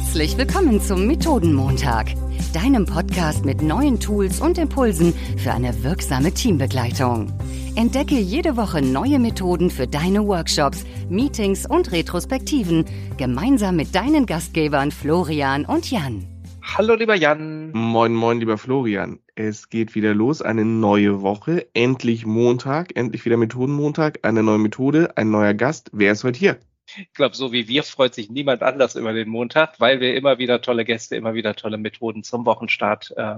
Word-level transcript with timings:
Herzlich 0.00 0.38
willkommen 0.38 0.80
zum 0.80 1.06
Methodenmontag, 1.06 2.14
deinem 2.54 2.86
Podcast 2.86 3.44
mit 3.44 3.60
neuen 3.60 4.00
Tools 4.00 4.40
und 4.40 4.56
Impulsen 4.56 5.12
für 5.36 5.52
eine 5.52 5.84
wirksame 5.84 6.32
Teambegleitung. 6.32 7.30
Entdecke 7.76 8.14
jede 8.14 8.56
Woche 8.56 8.80
neue 8.80 9.18
Methoden 9.18 9.68
für 9.68 9.86
deine 9.86 10.26
Workshops, 10.26 10.86
Meetings 11.10 11.66
und 11.66 11.92
Retrospektiven 11.92 12.86
gemeinsam 13.18 13.76
mit 13.76 13.94
deinen 13.94 14.24
Gastgebern 14.24 14.90
Florian 14.90 15.66
und 15.66 15.90
Jan. 15.90 16.26
Hallo 16.62 16.94
lieber 16.94 17.14
Jan. 17.14 17.70
Moin, 17.72 18.14
moin, 18.14 18.40
lieber 18.40 18.56
Florian. 18.56 19.20
Es 19.34 19.68
geht 19.68 19.94
wieder 19.94 20.14
los, 20.14 20.40
eine 20.40 20.64
neue 20.64 21.20
Woche, 21.20 21.66
endlich 21.74 22.24
Montag, 22.24 22.96
endlich 22.96 23.26
wieder 23.26 23.36
Methodenmontag, 23.36 24.20
eine 24.22 24.42
neue 24.42 24.58
Methode, 24.58 25.16
ein 25.16 25.30
neuer 25.30 25.52
Gast. 25.52 25.90
Wer 25.92 26.12
ist 26.12 26.24
heute 26.24 26.38
hier? 26.38 26.58
Ich 26.96 27.12
glaube, 27.14 27.36
so 27.36 27.52
wie 27.52 27.68
wir 27.68 27.82
freut 27.82 28.14
sich 28.14 28.30
niemand 28.30 28.62
anders 28.62 28.96
über 28.96 29.12
den 29.12 29.28
Montag, 29.28 29.78
weil 29.78 30.00
wir 30.00 30.14
immer 30.16 30.38
wieder 30.38 30.60
tolle 30.60 30.84
Gäste, 30.84 31.16
immer 31.16 31.34
wieder 31.34 31.54
tolle 31.54 31.78
Methoden 31.78 32.22
zum 32.22 32.44
Wochenstart 32.46 33.12
äh, 33.16 33.36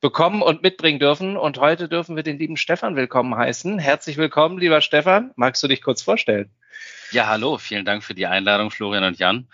bekommen 0.00 0.42
und 0.42 0.62
mitbringen 0.62 0.98
dürfen. 0.98 1.36
Und 1.36 1.58
heute 1.58 1.88
dürfen 1.88 2.16
wir 2.16 2.22
den 2.22 2.38
lieben 2.38 2.56
Stefan 2.56 2.96
willkommen 2.96 3.36
heißen. 3.36 3.78
Herzlich 3.78 4.16
willkommen, 4.16 4.58
lieber 4.58 4.80
Stefan. 4.80 5.32
Magst 5.36 5.62
du 5.62 5.68
dich 5.68 5.82
kurz 5.82 6.02
vorstellen? 6.02 6.50
Ja, 7.12 7.26
hallo, 7.26 7.58
vielen 7.58 7.84
Dank 7.84 8.04
für 8.04 8.14
die 8.14 8.26
Einladung, 8.26 8.70
Florian 8.70 9.04
und 9.04 9.18
Jan. 9.18 9.48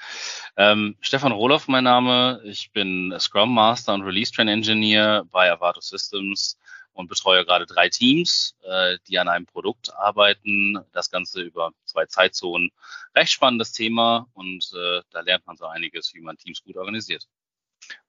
Ähm, 0.57 0.97
Stefan 1.01 1.33
Rohloff, 1.33 1.69
mein 1.69 1.85
Name. 1.85 2.41
Ich 2.45 2.71
bin 2.73 3.15
Scrum 3.19 3.55
Master 3.55 3.95
und 3.95 4.03
Release 4.03 4.33
Train 4.33 4.49
Engineer 4.49 5.25
bei 5.31 5.51
Avato 5.51 5.81
Systems 5.81 6.59
und 6.97 7.09
betreue 7.09 7.45
gerade 7.45 7.67
drei 7.67 7.89
Teams, 7.89 8.57
äh, 8.63 8.99
die 9.07 9.19
an 9.19 9.29
einem 9.29 9.47
Produkt 9.47 9.95
arbeiten. 9.95 10.79
Das 10.93 11.11
Ganze 11.11 11.43
über 11.43 11.73
zwei 11.85 12.07
Zeitzonen. 12.07 12.71
Recht 13.15 13.33
spannendes 13.33 13.73
Thema 13.73 14.29
und 14.33 14.71
äh, 14.75 15.03
da 15.11 15.21
lernt 15.21 15.47
man 15.47 15.57
so 15.57 15.67
einiges, 15.67 16.15
wie 16.15 16.21
man 16.21 16.37
Teams 16.37 16.63
gut 16.63 16.77
organisiert. 16.77 17.27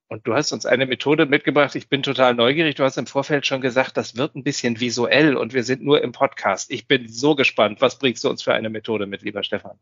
Und 0.10 0.26
du 0.26 0.34
hast 0.34 0.54
uns 0.54 0.66
eine 0.66 0.86
Methode 0.86 1.26
mitgebracht. 1.26 1.76
Ich 1.76 1.90
bin 1.90 2.02
total 2.02 2.34
neugierig. 2.34 2.76
Du 2.76 2.84
hast 2.84 2.98
im 2.98 3.08
Vorfeld 3.08 3.46
schon 3.46 3.60
gesagt, 3.60 3.98
das 3.98 4.16
wird 4.16 4.36
ein 4.36 4.44
bisschen 4.44 4.80
visuell 4.80 5.36
und 5.36 5.54
wir 5.54 5.66
sind 5.66 5.84
nur 5.84 6.02
im 6.02 6.14
Podcast. 6.14 6.72
Ich 6.72 6.88
bin 6.88 7.10
so 7.10 7.36
gespannt. 7.36 7.82
Was 7.82 8.00
bringst 8.00 8.24
du 8.24 8.30
uns 8.30 8.42
für 8.42 8.54
eine 8.54 8.70
Methode 8.70 9.06
mit, 9.06 9.22
lieber 9.22 9.44
Stefan? 9.44 9.78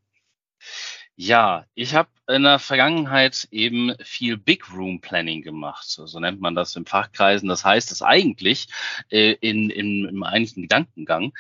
Ja, 1.18 1.66
ich 1.76 1.96
habe 1.96 2.10
in 2.28 2.44
der 2.44 2.60
Vergangenheit 2.60 3.48
eben 3.52 3.96
viel 4.04 4.36
Big 4.38 4.70
Room 4.74 5.00
Planning 5.00 5.44
gemacht. 5.44 5.86
So 5.88 6.20
nennt 6.20 6.42
man 6.42 6.56
das 6.56 6.76
im 6.76 6.86
Fachkreisen. 6.86 7.48
Das 7.48 7.64
heißt, 7.64 7.90
dass 7.90 8.02
eigentlich 8.02 8.68
äh, 9.10 9.32
in, 9.40 9.70
in, 9.70 10.06
im 10.10 10.24
eigentlichen 10.24 10.64
Gedankengang 10.64 11.32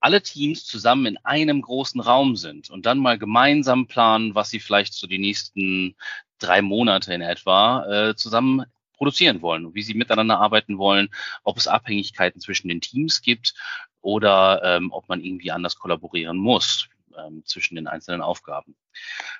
alle 0.00 0.20
Teams 0.22 0.64
zusammen 0.64 1.06
in 1.06 1.16
einem 1.18 1.62
großen 1.62 2.00
Raum 2.00 2.34
sind 2.34 2.70
und 2.70 2.86
dann 2.86 2.98
mal 2.98 3.18
gemeinsam 3.18 3.86
planen, 3.86 4.34
was 4.34 4.50
sie 4.50 4.58
vielleicht 4.58 4.94
so 4.94 5.06
die 5.06 5.18
nächsten 5.18 5.94
drei 6.40 6.60
Monate 6.60 7.14
in 7.14 7.20
etwa 7.20 7.84
äh, 7.86 8.16
zusammen 8.16 8.64
produzieren 8.94 9.42
wollen 9.42 9.64
und 9.66 9.74
wie 9.76 9.82
sie 9.82 9.94
miteinander 9.94 10.40
arbeiten 10.40 10.76
wollen, 10.76 11.08
ob 11.44 11.56
es 11.56 11.68
Abhängigkeiten 11.68 12.40
zwischen 12.40 12.68
den 12.68 12.80
Teams 12.80 13.22
gibt 13.22 13.54
oder 14.00 14.60
ähm, 14.64 14.90
ob 14.90 15.08
man 15.08 15.22
irgendwie 15.22 15.52
anders 15.52 15.76
kollaborieren 15.76 16.36
muss 16.36 16.88
ähm, 17.18 17.42
zwischen 17.44 17.74
den 17.74 17.86
einzelnen 17.86 18.22
Aufgaben. 18.22 18.76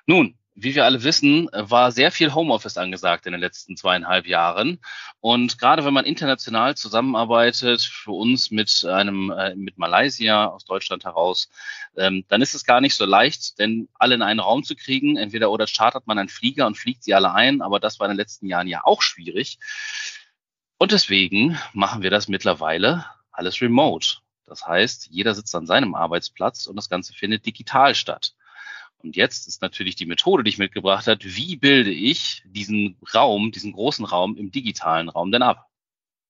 Nun, 0.05 0.37
wie 0.53 0.75
wir 0.75 0.83
alle 0.83 1.03
wissen, 1.03 1.49
war 1.53 1.91
sehr 1.91 2.11
viel 2.11 2.33
Homeoffice 2.33 2.77
angesagt 2.77 3.25
in 3.25 3.31
den 3.31 3.39
letzten 3.39 3.77
zweieinhalb 3.77 4.27
Jahren. 4.27 4.79
Und 5.21 5.57
gerade 5.57 5.85
wenn 5.85 5.93
man 5.93 6.05
international 6.05 6.75
zusammenarbeitet, 6.75 7.81
für 7.81 8.11
uns 8.11 8.51
mit 8.51 8.85
einem, 8.85 9.31
äh, 9.31 9.55
mit 9.55 9.77
Malaysia 9.77 10.47
aus 10.47 10.65
Deutschland 10.65 11.05
heraus, 11.05 11.49
ähm, 11.95 12.25
dann 12.27 12.41
ist 12.41 12.53
es 12.53 12.65
gar 12.65 12.81
nicht 12.81 12.95
so 12.95 13.05
leicht, 13.05 13.59
denn 13.59 13.87
alle 13.93 14.15
in 14.15 14.21
einen 14.21 14.41
Raum 14.41 14.63
zu 14.63 14.75
kriegen. 14.75 15.15
Entweder 15.15 15.51
oder 15.51 15.67
chartert 15.67 16.05
man 16.05 16.19
einen 16.19 16.29
Flieger 16.29 16.67
und 16.67 16.77
fliegt 16.77 17.03
sie 17.03 17.13
alle 17.13 17.33
ein, 17.33 17.61
aber 17.61 17.79
das 17.79 17.99
war 17.99 18.07
in 18.07 18.11
den 18.11 18.17
letzten 18.17 18.47
Jahren 18.47 18.67
ja 18.67 18.81
auch 18.83 19.01
schwierig. 19.01 19.57
Und 20.77 20.91
deswegen 20.91 21.57
machen 21.73 22.01
wir 22.01 22.09
das 22.09 22.27
mittlerweile 22.27 23.05
alles 23.31 23.61
remote. 23.61 24.17
Das 24.51 24.67
heißt, 24.67 25.07
jeder 25.09 25.33
sitzt 25.33 25.55
an 25.55 25.65
seinem 25.65 25.95
Arbeitsplatz 25.95 26.67
und 26.67 26.75
das 26.75 26.89
Ganze 26.89 27.13
findet 27.13 27.45
digital 27.45 27.95
statt. 27.95 28.35
Und 28.97 29.15
jetzt 29.15 29.47
ist 29.47 29.61
natürlich 29.61 29.95
die 29.95 30.05
Methode, 30.05 30.43
die 30.43 30.49
ich 30.49 30.57
mitgebracht 30.57 31.07
habe, 31.07 31.23
wie 31.23 31.55
bilde 31.55 31.89
ich 31.89 32.43
diesen 32.45 32.97
Raum, 33.15 33.53
diesen 33.53 33.71
großen 33.71 34.03
Raum 34.03 34.35
im 34.35 34.51
digitalen 34.51 35.07
Raum 35.07 35.31
denn 35.31 35.41
ab? 35.41 35.67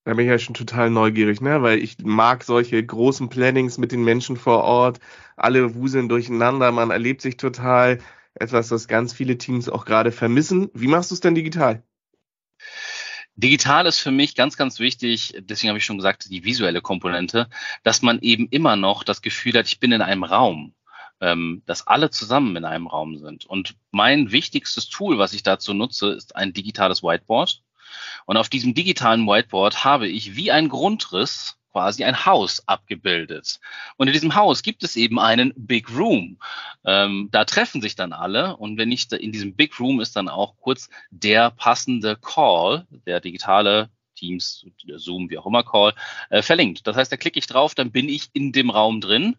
Da 0.03 0.13
bin 0.13 0.25
ich 0.25 0.29
ja 0.29 0.37
schon 0.37 0.53
total 0.53 0.91
neugierig, 0.91 1.41
ne? 1.41 1.63
Weil 1.63 1.79
ich 1.79 1.97
mag 2.03 2.43
solche 2.43 2.85
großen 2.85 3.29
Plannings 3.29 3.79
mit 3.79 3.91
den 3.91 4.03
Menschen 4.03 4.37
vor 4.37 4.63
Ort. 4.65 4.99
Alle 5.35 5.73
wuseln 5.73 6.07
durcheinander, 6.07 6.71
man 6.71 6.91
erlebt 6.91 7.21
sich 7.21 7.37
total. 7.37 7.97
Etwas, 8.35 8.67
das 8.67 8.87
ganz 8.87 9.13
viele 9.13 9.39
Teams 9.39 9.67
auch 9.67 9.83
gerade 9.83 10.11
vermissen. 10.11 10.69
Wie 10.75 10.87
machst 10.87 11.09
du 11.09 11.15
es 11.15 11.21
denn 11.21 11.33
digital? 11.33 11.83
Digital 13.35 13.85
ist 13.85 13.99
für 13.99 14.11
mich 14.11 14.35
ganz, 14.35 14.57
ganz 14.57 14.79
wichtig, 14.79 15.33
deswegen 15.39 15.69
habe 15.69 15.79
ich 15.79 15.85
schon 15.85 15.97
gesagt, 15.97 16.29
die 16.29 16.43
visuelle 16.43 16.81
Komponente, 16.81 17.49
dass 17.83 18.01
man 18.01 18.19
eben 18.19 18.47
immer 18.49 18.75
noch 18.75 19.03
das 19.03 19.21
Gefühl 19.21 19.53
hat, 19.53 19.67
ich 19.67 19.79
bin 19.79 19.91
in 19.91 20.01
einem 20.01 20.23
Raum, 20.23 20.73
ähm, 21.21 21.61
dass 21.65 21.87
alle 21.87 22.09
zusammen 22.09 22.55
in 22.57 22.65
einem 22.65 22.87
Raum 22.87 23.17
sind. 23.17 23.45
Und 23.45 23.75
mein 23.91 24.31
wichtigstes 24.31 24.89
Tool, 24.89 25.17
was 25.17 25.33
ich 25.33 25.43
dazu 25.43 25.73
nutze, 25.73 26.11
ist 26.11 26.35
ein 26.35 26.53
digitales 26.53 27.03
Whiteboard. 27.03 27.61
Und 28.25 28.37
auf 28.37 28.49
diesem 28.49 28.73
digitalen 28.73 29.25
Whiteboard 29.25 29.83
habe 29.83 30.07
ich 30.07 30.35
wie 30.35 30.51
ein 30.51 30.69
Grundriss 30.69 31.57
quasi 31.71 32.03
ein 32.03 32.25
Haus 32.25 32.67
abgebildet. 32.67 33.59
Und 33.97 34.07
in 34.07 34.13
diesem 34.13 34.35
Haus 34.35 34.63
gibt 34.63 34.83
es 34.83 34.95
eben 34.95 35.19
einen 35.19 35.53
Big 35.55 35.89
Room. 35.89 36.37
Ähm, 36.85 37.29
da 37.31 37.45
treffen 37.45 37.81
sich 37.81 37.95
dann 37.95 38.13
alle 38.13 38.57
und 38.57 38.77
wenn 38.77 38.89
nicht 38.89 39.13
in 39.13 39.31
diesem 39.31 39.55
Big 39.55 39.79
Room 39.79 39.99
ist 39.99 40.15
dann 40.15 40.29
auch 40.29 40.55
kurz 40.57 40.89
der 41.09 41.51
passende 41.51 42.15
Call, 42.15 42.85
der 43.05 43.19
digitale 43.19 43.89
Teams, 44.15 44.65
Zoom, 44.97 45.29
wie 45.29 45.37
auch 45.37 45.47
immer 45.47 45.63
Call, 45.63 45.93
äh, 46.29 46.41
verlinkt. 46.41 46.85
Das 46.85 46.95
heißt, 46.95 47.11
da 47.11 47.17
klicke 47.17 47.39
ich 47.39 47.47
drauf, 47.47 47.75
dann 47.75 47.91
bin 47.91 48.07
ich 48.07 48.29
in 48.33 48.51
dem 48.51 48.69
Raum 48.69 49.01
drin 49.01 49.35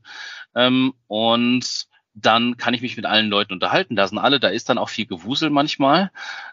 ähm, 0.55 0.95
und 1.07 1.87
dann 2.15 2.57
kann 2.59 2.75
ich 2.75 2.83
mich 2.83 2.97
mit 2.97 3.07
allen 3.07 3.29
Leuten 3.29 3.55
unterhalten. 3.55 3.97
Da 3.97 4.07
sind 4.07 4.19
alle, 4.19 4.39
da 4.39 4.49
ist 4.49 4.69
dann 4.69 4.79
auch 4.79 4.91
viel 4.91 5.07
Gewusel 5.07 5.51
manchmal. 5.51 6.11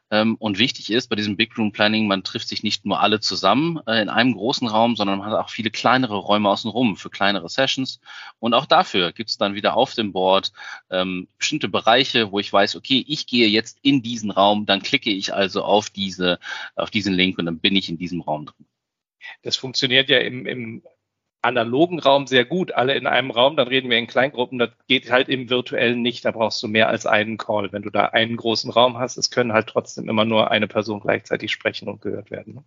Ähm, 0.10 0.36
und 0.40 0.58
wichtig 0.58 0.90
ist 0.90 1.08
bei 1.10 1.16
diesem 1.16 1.36
Big 1.36 1.58
Room 1.58 1.72
Planning, 1.72 2.08
man 2.08 2.24
trifft 2.24 2.48
sich 2.48 2.64
nicht 2.64 2.86
nur 2.86 3.02
alle 3.02 3.20
zusammen 3.20 3.80
äh, 3.86 4.02
in 4.02 4.10
einem 4.10 4.34
großen 4.34 4.68
Raum, 4.68 4.96
sondern 4.96 5.20
man 5.20 5.30
hat 5.30 5.38
auch 5.38 5.50
viele 5.50 5.70
kleinere 5.70 6.16
Räume 6.16 6.50
außenrum 6.50 6.96
für 6.96 7.10
kleinere 7.10 7.50
Sessions. 7.50 8.00
Und 8.40 8.54
auch 8.54 8.66
dafür 8.66 9.12
gibt 9.12 9.30
es 9.30 9.38
dann 9.38 9.54
wieder 9.56 9.76
auf 9.76 9.94
dem 9.94 10.14
Board 10.14 10.54
ähm, 10.90 11.28
bestimmte 11.38 11.68
Bereiche, 11.68 12.32
wo 12.32 12.40
ich 12.40 12.52
weiß, 12.52 12.76
okay, 12.76 13.04
ich 13.08 13.28
gehe 13.28 13.48
jetzt 13.48 13.80
in 13.82 14.02
diesen 14.02 14.32
Raum, 14.32 14.66
dann 14.66 14.82
klicke 14.82 15.12
ich 15.12 15.34
also 15.34 15.64
auf 15.64 15.90
diese, 15.90 16.40
auf 16.76 16.90
diesen 16.90 17.14
Link 17.14 17.38
und 17.38 17.46
dann 17.46 17.60
bin 17.60 17.76
ich 17.76 17.90
in 17.90 17.98
diesem 17.98 18.22
Raum 18.22 18.46
drin. 18.46 18.66
Das 19.44 19.58
funktioniert 19.58 20.10
ja 20.10 20.20
im, 20.20 20.46
im 20.46 20.84
analogen 21.42 22.00
Raum 22.00 22.28
sehr 22.28 22.46
gut, 22.46 22.74
alle 22.74 22.96
in 22.96 23.08
einem 23.08 23.32
Raum, 23.32 23.56
dann 23.56 23.68
reden 23.68 23.90
wir 23.90 23.98
in 23.98 24.08
Kleingruppen, 24.08 24.60
das 24.60 24.70
geht 24.88 25.12
halt 25.12 25.30
im 25.30 25.50
virtuellen 25.50 26.02
nicht, 26.02 26.26
da 26.26 26.32
brauchst 26.32 26.62
du 26.62 26.68
mehr 26.68 26.90
als 26.90 27.06
einen 27.06 27.38
Call. 27.38 27.72
Wenn 27.72 27.82
du 27.82 27.90
da 27.90 28.06
einen 28.06 28.36
großen 28.36 28.72
Raum 28.72 28.98
hast, 28.98 29.18
es 29.18 29.32
können 29.32 29.54
halt 29.54 29.68
trotzdem 29.68 30.10
immer 30.10 30.26
nur 30.26 30.52
eine 30.52 30.68
Person 30.68 31.00
gleichzeitig 31.00 31.52
sprechen 31.52 31.88
und 31.88 32.02
gehört 32.02 32.32
werden. 32.32 32.56
Ne? 32.56 32.64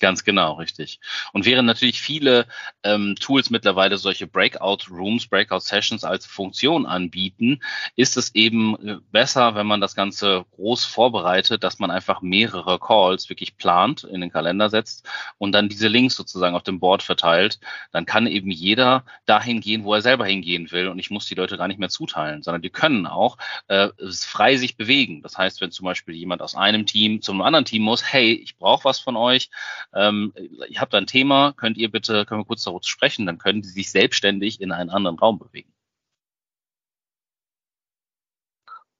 Ganz 0.00 0.24
genau, 0.24 0.54
richtig. 0.54 1.00
Und 1.32 1.44
während 1.44 1.66
natürlich 1.66 2.00
viele 2.00 2.46
ähm, 2.82 3.16
Tools 3.20 3.50
mittlerweile 3.50 3.96
solche 3.96 4.26
Breakout 4.26 4.90
Rooms, 4.90 5.26
Breakout 5.26 5.60
Sessions 5.60 6.04
als 6.04 6.26
Funktion 6.26 6.86
anbieten, 6.86 7.60
ist 7.96 8.16
es 8.16 8.34
eben 8.34 8.76
äh, 8.86 8.96
besser, 9.12 9.54
wenn 9.54 9.66
man 9.66 9.80
das 9.80 9.94
Ganze 9.94 10.44
groß 10.52 10.84
vorbereitet, 10.84 11.64
dass 11.64 11.78
man 11.78 11.90
einfach 11.90 12.22
mehrere 12.22 12.78
Calls 12.78 13.28
wirklich 13.28 13.56
plant, 13.56 14.04
in 14.04 14.20
den 14.20 14.32
Kalender 14.32 14.70
setzt 14.70 15.08
und 15.38 15.52
dann 15.52 15.68
diese 15.68 15.88
Links 15.88 16.16
sozusagen 16.16 16.56
auf 16.56 16.62
dem 16.62 16.80
Board 16.80 17.02
verteilt. 17.02 17.60
Dann 17.92 18.06
kann 18.06 18.26
eben 18.26 18.50
jeder 18.50 19.04
dahin 19.26 19.60
gehen, 19.60 19.84
wo 19.84 19.94
er 19.94 20.02
selber 20.02 20.26
hingehen 20.26 20.70
will. 20.70 20.88
Und 20.88 20.98
ich 20.98 21.10
muss 21.10 21.26
die 21.26 21.34
Leute 21.34 21.56
gar 21.56 21.68
nicht 21.68 21.80
mehr 21.80 21.88
zuteilen, 21.88 22.42
sondern 22.42 22.62
die 22.62 22.70
können 22.70 23.06
auch 23.06 23.38
äh, 23.68 23.88
frei 24.10 24.56
sich 24.56 24.76
bewegen. 24.76 25.22
Das 25.22 25.38
heißt, 25.38 25.60
wenn 25.60 25.70
zum 25.70 25.84
Beispiel 25.84 26.14
jemand 26.14 26.42
aus 26.42 26.54
einem 26.54 26.86
Team 26.86 27.22
zum 27.22 27.40
anderen 27.42 27.64
Team 27.64 27.82
muss, 27.82 28.04
hey, 28.04 28.32
ich 28.32 28.56
brauche 28.56 28.84
was 28.84 28.98
von 28.98 29.16
euch, 29.16 29.50
ähm, 29.94 30.32
ich 30.68 30.80
habe 30.80 30.96
ein 30.96 31.06
Thema, 31.06 31.52
könnt 31.52 31.76
ihr 31.76 31.90
bitte, 31.90 32.26
können 32.26 32.40
wir 32.40 32.46
kurz 32.46 32.64
darüber 32.64 32.82
sprechen, 32.82 33.26
dann 33.26 33.38
können 33.38 33.62
die 33.62 33.68
sich 33.68 33.90
selbstständig 33.90 34.60
in 34.60 34.72
einen 34.72 34.90
anderen 34.90 35.18
Raum 35.18 35.38
bewegen. 35.38 35.72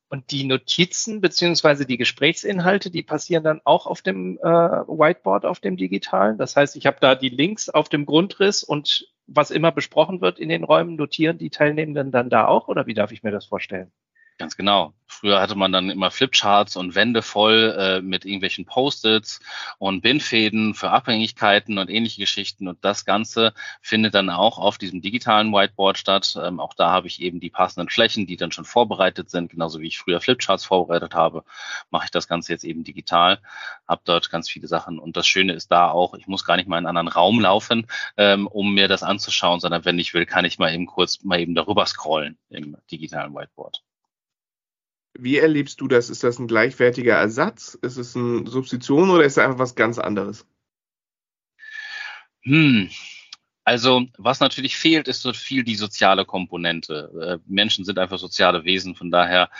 Und 0.09 0.31
die 0.31 0.45
Notizen 0.45 1.21
beziehungsweise 1.21 1.87
die 1.87 1.97
Gesprächsinhalte, 1.97 2.91
die 2.91 3.03
passieren 3.03 3.43
dann 3.43 3.61
auch 3.65 3.87
auf 3.87 4.01
dem 4.01 4.39
äh, 4.39 4.43
Whiteboard, 4.43 5.45
auf 5.45 5.59
dem 5.59 5.77
digitalen. 5.77 6.39
Das 6.39 6.55
heißt, 6.55 6.77
ich 6.77 6.87
habe 6.87 6.99
da 7.01 7.17
die 7.17 7.31
Links 7.31 7.69
auf 7.69 7.89
dem 7.89 8.07
Grundriss 8.07 8.63
und 8.63 9.09
was 9.27 9.51
immer 9.51 9.73
besprochen 9.73 10.21
wird 10.21 10.39
in 10.39 10.49
den 10.49 10.63
Räumen, 10.63 10.95
notieren 10.95 11.39
die 11.39 11.51
Teilnehmenden 11.51 12.13
dann 12.13 12.31
da 12.31 12.47
auch 12.47 12.69
oder 12.69 12.87
wie 12.87 12.95
darf 12.95 13.11
ich 13.11 13.25
mir 13.25 13.33
das 13.33 13.47
vorstellen? 13.47 13.91
Ganz 14.37 14.57
genau. 14.57 14.95
Früher 15.07 15.41
hatte 15.41 15.55
man 15.55 15.71
dann 15.71 15.91
immer 15.91 16.11
Flipcharts 16.11 16.77
und 16.77 16.97
Wände 16.97 17.23
voll 17.23 17.73
äh, 17.79 18.01
mit 18.01 18.25
irgendwelchen 18.25 18.65
Post-its 18.65 19.39
und 19.79 20.01
Bindfäden 20.01 20.75
für 20.75 20.91
Abhängigkeiten 20.91 21.79
und 21.79 21.89
ähnliche 21.89 22.21
Geschichten. 22.21 22.67
Und 22.67 22.85
das 22.85 23.05
Ganze 23.05 23.55
findet 23.81 24.15
dann 24.17 24.31
auch 24.31 24.59
auf 24.59 24.77
diesem 24.77 25.03
digitalen 25.03 25.53
Whiteboard 25.53 25.99
statt. 25.99 26.37
Ähm, 26.43 26.59
auch 26.59 26.75
da 26.75 26.91
habe 26.91 27.07
ich 27.07 27.23
eben 27.23 27.39
die 27.39 27.51
passenden 27.51 27.89
Flächen, 27.89 28.27
die 28.27 28.37
dann 28.37 28.51
schon 28.51 28.65
vorbereitet 28.65 29.31
sind. 29.31 29.51
Genauso 29.51 29.79
wie 29.79 29.87
ich 29.87 29.99
früher 29.99 30.21
Flipcharts 30.21 30.65
vorbereitet 30.65 31.15
habe, 31.15 31.45
mache 31.91 32.07
ich 32.07 32.11
das 32.11 32.27
Ganze 32.27 32.53
jetzt 32.53 32.65
eben 32.65 32.83
digital. 32.83 33.41
Habe 33.87 34.03
dort 34.05 34.31
ganz 34.31 34.51
viele 34.51 34.67
Sachen. 34.67 34.99
Und 34.99 35.17
das 35.17 35.29
Schöne 35.29 35.53
ist 35.53 35.71
da 35.71 35.91
auch, 35.93 36.15
ich 36.15 36.27
muss 36.27 36.45
gar 36.45 36.57
nicht 36.57 36.69
mal 36.69 36.79
in 36.79 36.87
einen 36.87 36.97
anderen 36.97 37.17
Raum 37.17 37.39
laufen, 37.39 37.87
ähm, 38.17 38.49
um 38.49 38.75
mir 38.75 38.89
das 38.89 39.05
anzuschauen, 39.05 39.61
sondern 39.61 39.85
wenn 39.85 39.99
ich 39.99 40.13
will, 40.13 40.27
kann 40.27 40.45
ich 40.45 40.59
mal 40.59 40.75
eben 40.75 40.87
kurz 40.87 41.23
mal 41.23 41.39
eben 41.39 41.55
darüber 41.55 41.87
scrollen 41.87 42.37
im 42.51 42.77
digitalen 42.91 43.33
Whiteboard. 43.33 43.83
Wie 45.17 45.39
erlebst 45.39 45.81
du 45.81 45.89
das? 45.89 46.11
Ist 46.11 46.25
das 46.25 46.39
ein 46.39 46.49
gleichwertiger 46.49 47.15
Ersatz? 47.15 47.75
Ist 47.81 47.97
es 47.97 48.17
eine 48.17 48.49
Substitution 48.49 49.11
oder 49.11 49.25
ist 49.25 49.33
es 49.33 49.39
einfach 49.39 49.59
was 49.59 49.75
ganz 49.75 49.99
anderes? 49.99 50.47
Hm. 52.43 52.91
Also, 53.67 54.07
was 54.19 54.41
natürlich 54.41 54.77
fehlt, 54.77 55.09
ist 55.09 55.23
so 55.23 55.33
viel 55.33 55.65
die 55.65 55.77
soziale 55.77 56.27
Komponente. 56.27 57.11
Äh, 57.19 57.51
Menschen 57.51 57.87
sind 57.87 57.99
einfach 57.99 58.19
soziale 58.19 58.65
Wesen, 58.65 58.95
von 58.95 59.11
daher 59.11 59.51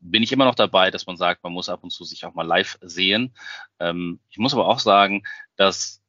bin 0.00 0.22
ich 0.22 0.32
immer 0.32 0.46
noch 0.46 0.54
dabei, 0.54 0.90
dass 0.90 1.06
man 1.06 1.18
sagt, 1.18 1.44
man 1.44 1.52
muss 1.52 1.68
ab 1.68 1.84
und 1.84 1.90
zu 1.90 2.04
sich 2.04 2.24
auch 2.24 2.32
mal 2.32 2.46
live 2.46 2.78
sehen. 2.80 3.36
Ähm, 3.78 4.20
ich 4.30 4.38
muss 4.38 4.54
aber 4.54 4.66
auch 4.66 4.78
sagen, 4.78 5.24
dass, 5.56 6.02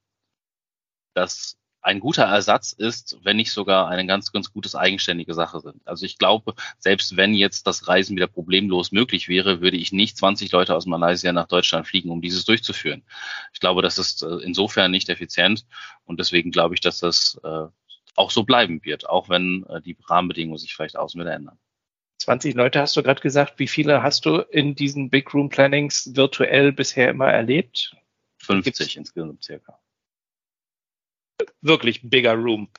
dass 1.13 1.57
ein 1.81 1.99
guter 1.99 2.23
Ersatz 2.23 2.73
ist, 2.73 3.17
wenn 3.23 3.37
nicht 3.37 3.51
sogar 3.51 3.87
eine 3.87 4.05
ganz, 4.05 4.31
ganz 4.31 4.51
gutes 4.51 4.75
eigenständige 4.75 5.33
Sache 5.33 5.59
sind. 5.59 5.87
Also 5.87 6.05
ich 6.05 6.17
glaube, 6.17 6.53
selbst 6.79 7.15
wenn 7.15 7.33
jetzt 7.33 7.67
das 7.67 7.87
Reisen 7.87 8.15
wieder 8.15 8.27
problemlos 8.27 8.91
möglich 8.91 9.29
wäre, 9.29 9.61
würde 9.61 9.77
ich 9.77 9.91
nicht 9.91 10.17
20 10.17 10.51
Leute 10.51 10.75
aus 10.75 10.85
Malaysia 10.85 11.31
nach 11.31 11.47
Deutschland 11.47 11.87
fliegen, 11.87 12.09
um 12.09 12.21
dieses 12.21 12.45
durchzuführen. 12.45 13.03
Ich 13.53 13.59
glaube, 13.59 13.81
das 13.81 13.97
ist 13.97 14.23
äh, 14.23 14.37
insofern 14.43 14.91
nicht 14.91 15.09
effizient 15.09 15.65
und 16.05 16.19
deswegen 16.19 16.51
glaube 16.51 16.75
ich, 16.75 16.81
dass 16.81 16.99
das 16.99 17.39
äh, 17.43 17.67
auch 18.15 18.31
so 18.31 18.43
bleiben 18.43 18.83
wird, 18.83 19.07
auch 19.07 19.29
wenn 19.29 19.65
äh, 19.69 19.81
die 19.81 19.95
Rahmenbedingungen 20.03 20.57
sich 20.57 20.75
vielleicht 20.75 20.97
außen 20.97 21.19
wieder 21.19 21.33
ändern. 21.33 21.59
20 22.19 22.55
Leute 22.55 22.81
hast 22.81 22.97
du 22.97 23.03
gerade 23.03 23.21
gesagt. 23.21 23.59
Wie 23.59 23.67
viele 23.67 24.01
hast 24.01 24.25
du 24.25 24.39
in 24.39 24.73
diesen 24.75 25.09
Big 25.09 25.33
Room 25.33 25.49
Plannings 25.49 26.15
virtuell 26.15 26.73
bisher 26.73 27.09
immer 27.09 27.27
erlebt? 27.27 27.95
50 28.39 28.63
Gibt's? 28.63 28.95
insgesamt 28.95 29.43
circa 29.43 29.79
wirklich 31.61 32.01
bigger 32.03 32.33
room. 32.33 32.69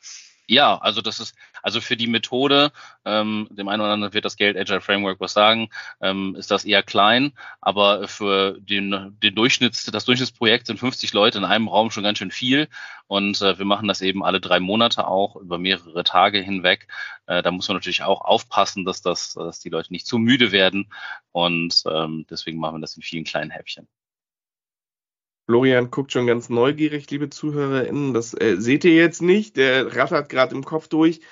Ja, 0.50 0.78
also 0.78 1.02
das 1.02 1.20
ist, 1.20 1.34
also 1.62 1.82
für 1.82 1.99
die 1.99 2.06
Methode, 2.06 2.72
ähm, 3.05 3.49
dem 3.50 3.69
einen 3.69 3.82
oder 3.82 3.93
anderen 3.93 4.14
wird 4.14 4.25
das 4.25 4.38
Geld 4.38 4.56
Agile 4.56 4.81
Framework 4.81 5.20
was 5.20 5.34
sagen, 5.34 5.69
ähm, 6.00 6.34
ist 6.37 6.50
das 6.50 6.64
eher 6.64 6.82
klein, 6.82 7.32
aber 7.60 8.08
für 8.08 8.58
den, 8.58 9.14
den 9.22 9.34
Durchschnitts, 9.34 9.84
das 9.84 10.06
Durchschnittsprojekt 10.06 10.66
sind 10.66 10.78
50 10.78 11.12
Leute 11.12 11.37
in 11.37 11.44
einem 11.44 11.69
Raum 11.69 11.90
schon 11.90 12.02
ganz 12.02 12.16
schön 12.16 12.31
viel 12.31 12.69
und 13.08 13.43
äh, 13.43 13.58
wir 13.58 13.66
machen 13.66 13.88
das 13.88 14.00
eben 14.00 14.25
alle 14.25 14.40
drei 14.40 14.58
Monate 14.58 15.06
auch 15.06 15.37
über 15.37 15.58
mehrere 15.58 16.02
Tage 16.02 16.38
hinweg. 16.40 16.88
Äh, 17.26 17.43
da 17.43 17.50
muss 17.50 17.69
man 17.69 17.76
natürlich 17.76 18.02
auch 18.02 18.22
aufpassen, 18.22 18.87
dass 18.87 19.02
das, 19.02 19.34
dass 19.34 19.61
die 19.61 19.69
Leute 19.69 19.93
nicht 19.93 20.06
zu 20.06 20.16
müde 20.16 20.50
werden 20.50 20.90
und 21.31 21.82
ähm, 21.87 22.25
deswegen 22.31 22.58
machen 22.58 22.76
wir 22.76 22.81
das 22.81 22.96
in 22.96 23.02
vielen 23.02 23.25
kleinen 23.25 23.50
Häppchen. 23.50 23.87
Florian 25.48 25.90
guckt 25.90 26.12
schon 26.12 26.26
ganz 26.26 26.50
neugierig, 26.50 27.10
liebe 27.10 27.30
ZuhörerInnen. 27.30 28.12
Das 28.12 28.34
äh, 28.34 28.56
seht 28.58 28.84
ihr 28.84 28.94
jetzt 28.94 29.22
nicht. 29.22 29.56
Der 29.56 29.96
rattert 29.96 30.28
gerade 30.28 30.54
im 30.54 30.62
Kopf 30.62 30.88
durch. 30.88 31.22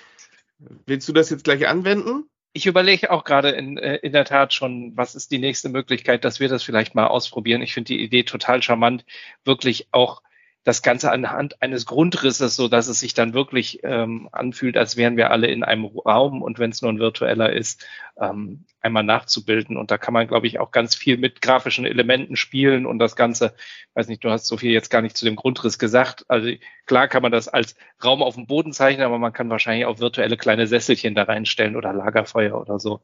Willst 0.86 1.06
du 1.06 1.12
das 1.12 1.28
jetzt 1.28 1.44
gleich 1.44 1.68
anwenden? 1.68 2.24
Ich 2.54 2.64
überlege 2.64 3.10
auch 3.10 3.24
gerade 3.24 3.50
in, 3.50 3.76
äh, 3.76 3.96
in 3.96 4.12
der 4.12 4.24
Tat 4.24 4.54
schon, 4.54 4.96
was 4.96 5.14
ist 5.14 5.32
die 5.32 5.38
nächste 5.38 5.68
Möglichkeit, 5.68 6.24
dass 6.24 6.40
wir 6.40 6.48
das 6.48 6.62
vielleicht 6.62 6.94
mal 6.94 7.08
ausprobieren. 7.08 7.60
Ich 7.60 7.74
finde 7.74 7.88
die 7.88 8.02
Idee 8.02 8.22
total 8.22 8.62
charmant, 8.62 9.04
wirklich 9.44 9.88
auch 9.90 10.22
das 10.66 10.82
Ganze 10.82 11.12
anhand 11.12 11.62
eines 11.62 11.86
Grundrisses, 11.86 12.56
so 12.56 12.66
dass 12.66 12.88
es 12.88 12.98
sich 12.98 13.14
dann 13.14 13.34
wirklich 13.34 13.84
ähm, 13.84 14.28
anfühlt, 14.32 14.76
als 14.76 14.96
wären 14.96 15.16
wir 15.16 15.30
alle 15.30 15.46
in 15.46 15.62
einem 15.62 15.84
Raum 15.84 16.42
und 16.42 16.58
wenn 16.58 16.72
es 16.72 16.82
nur 16.82 16.92
ein 16.92 16.98
virtueller 16.98 17.52
ist, 17.52 17.86
ähm, 18.20 18.64
einmal 18.80 19.04
nachzubilden. 19.04 19.76
Und 19.76 19.92
da 19.92 19.96
kann 19.96 20.12
man, 20.12 20.26
glaube 20.26 20.48
ich, 20.48 20.58
auch 20.58 20.72
ganz 20.72 20.96
viel 20.96 21.18
mit 21.18 21.40
grafischen 21.40 21.86
Elementen 21.86 22.34
spielen 22.34 22.84
und 22.84 22.98
das 22.98 23.14
Ganze, 23.14 23.54
weiß 23.94 24.08
nicht, 24.08 24.24
du 24.24 24.30
hast 24.30 24.48
so 24.48 24.56
viel 24.56 24.72
jetzt 24.72 24.90
gar 24.90 25.02
nicht 25.02 25.16
zu 25.16 25.24
dem 25.24 25.36
Grundriss 25.36 25.78
gesagt. 25.78 26.24
Also 26.26 26.50
klar 26.84 27.06
kann 27.06 27.22
man 27.22 27.30
das 27.30 27.46
als 27.46 27.76
Raum 28.02 28.20
auf 28.20 28.34
dem 28.34 28.48
Boden 28.48 28.72
zeichnen, 28.72 29.06
aber 29.06 29.20
man 29.20 29.32
kann 29.32 29.48
wahrscheinlich 29.48 29.86
auch 29.86 30.00
virtuelle 30.00 30.36
kleine 30.36 30.66
Sesselchen 30.66 31.14
da 31.14 31.22
reinstellen 31.22 31.76
oder 31.76 31.92
Lagerfeuer 31.92 32.60
oder 32.60 32.80
so. 32.80 33.02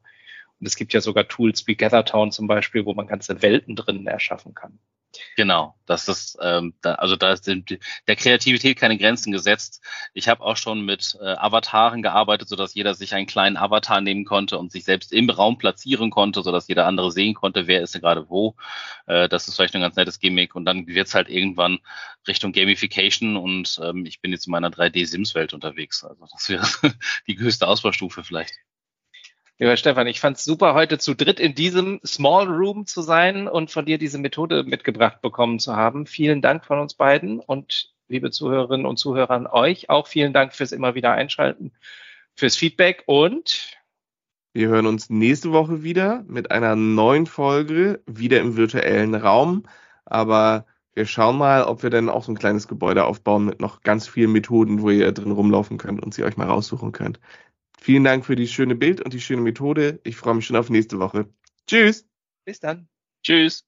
Und 0.59 0.67
es 0.67 0.75
gibt 0.75 0.91
ja 0.91 0.99
sogar 0.99 1.29
Tools 1.29 1.65
wie 1.65 1.75
Gathertown 1.75 2.33
zum 2.33 2.47
Beispiel, 2.47 2.83
wo 2.85 2.93
man 2.93 3.07
ganze 3.07 3.41
Welten 3.41 3.77
drinnen 3.77 4.05
erschaffen 4.05 4.53
kann. 4.53 4.79
Genau, 5.35 5.75
das 5.85 6.07
ist 6.07 6.37
ähm, 6.41 6.73
da, 6.81 6.95
also 6.95 7.15
da 7.15 7.33
ist 7.33 7.47
der 7.47 8.15
Kreativität 8.15 8.77
keine 8.77 8.97
Grenzen 8.97 9.31
gesetzt. 9.31 9.81
Ich 10.13 10.27
habe 10.27 10.41
auch 10.41 10.57
schon 10.57 10.85
mit 10.85 11.17
äh, 11.21 11.25
Avataren 11.25 12.01
gearbeitet, 12.01 12.49
sodass 12.49 12.73
jeder 12.73 12.93
sich 12.95 13.13
einen 13.13 13.27
kleinen 13.27 13.57
Avatar 13.57 14.01
nehmen 14.01 14.25
konnte 14.25 14.57
und 14.57 14.71
sich 14.71 14.83
selbst 14.83 15.13
im 15.13 15.29
Raum 15.29 15.57
platzieren 15.57 16.09
konnte, 16.09 16.41
sodass 16.41 16.67
jeder 16.67 16.87
andere 16.87 17.11
sehen 17.11 17.33
konnte, 17.35 17.67
wer 17.67 17.81
ist 17.81 17.93
denn 17.93 18.01
gerade 18.01 18.29
wo. 18.29 18.55
Äh, 19.05 19.29
das 19.29 19.47
ist 19.47 19.55
vielleicht 19.55 19.75
ein 19.75 19.81
ganz 19.81 19.95
nettes 19.95 20.19
Gimmick 20.19 20.55
und 20.55 20.65
dann 20.65 20.87
wird's 20.87 21.13
halt 21.13 21.29
irgendwann 21.29 21.79
Richtung 22.27 22.51
Gamification 22.51 23.37
und 23.37 23.79
ähm, 23.83 24.05
ich 24.05 24.21
bin 24.21 24.31
jetzt 24.31 24.47
in 24.47 24.51
meiner 24.51 24.69
3D-Sims-Welt 24.69 25.53
unterwegs. 25.53 26.03
Also 26.03 26.25
das 26.31 26.49
wäre 26.49 26.65
die 27.27 27.37
höchste 27.37 27.67
Ausbaustufe 27.67 28.23
vielleicht. 28.23 28.53
Lieber 29.59 29.77
Stefan, 29.77 30.07
ich 30.07 30.19
fand 30.19 30.37
es 30.37 30.43
super, 30.43 30.73
heute 30.73 30.97
zu 30.97 31.13
dritt 31.13 31.39
in 31.39 31.53
diesem 31.53 31.99
Small 32.05 32.47
Room 32.47 32.85
zu 32.85 33.01
sein 33.01 33.47
und 33.47 33.69
von 33.69 33.85
dir 33.85 33.97
diese 33.97 34.17
Methode 34.17 34.63
mitgebracht 34.63 35.21
bekommen 35.21 35.59
zu 35.59 35.75
haben. 35.75 36.07
Vielen 36.07 36.41
Dank 36.41 36.65
von 36.65 36.79
uns 36.79 36.95
beiden 36.95 37.39
und 37.39 37.93
liebe 38.07 38.31
Zuhörerinnen 38.31 38.85
und 38.85 38.97
Zuhörer 38.97 39.31
an 39.31 39.47
euch 39.47 39.89
auch 39.89 40.07
vielen 40.07 40.33
Dank 40.33 40.53
fürs 40.53 40.71
immer 40.71 40.95
wieder 40.95 41.11
einschalten, 41.11 41.71
fürs 42.35 42.55
Feedback 42.55 43.03
und 43.05 43.77
wir 44.55 44.67
hören 44.67 44.85
uns 44.85 45.09
nächste 45.09 45.51
Woche 45.51 45.81
wieder 45.81 46.23
mit 46.27 46.51
einer 46.51 46.75
neuen 46.75 47.25
Folge, 47.25 48.03
wieder 48.05 48.39
im 48.39 48.55
virtuellen 48.55 49.15
Raum. 49.15 49.63
Aber 50.05 50.67
wir 50.93 51.07
schauen 51.07 51.39
mal, 51.39 51.63
ob 51.63 51.81
wir 51.81 51.89
dann 51.89 52.07
auch 52.07 52.23
so 52.23 52.31
ein 52.31 52.37
kleines 52.37 52.67
Gebäude 52.67 53.05
aufbauen 53.05 53.45
mit 53.45 53.59
noch 53.59 53.81
ganz 53.81 54.07
vielen 54.07 54.31
Methoden, 54.31 54.83
wo 54.83 54.91
ihr 54.91 55.11
drin 55.11 55.31
rumlaufen 55.31 55.79
könnt 55.79 56.03
und 56.03 56.13
sie 56.13 56.23
euch 56.23 56.37
mal 56.37 56.47
raussuchen 56.47 56.91
könnt. 56.91 57.19
Vielen 57.83 58.05
Dank 58.05 58.25
für 58.25 58.37
die 58.37 58.47
schöne 58.47 58.75
Bild 58.75 59.01
und 59.01 59.11
die 59.11 59.19
schöne 59.19 59.41
Methode. 59.41 59.99
Ich 60.05 60.15
freue 60.15 60.35
mich 60.35 60.45
schon 60.45 60.55
auf 60.55 60.69
nächste 60.69 60.99
Woche. 60.99 61.27
Tschüss. 61.67 62.07
Bis 62.45 62.61
dann. 62.61 62.87
Tschüss. 63.23 63.65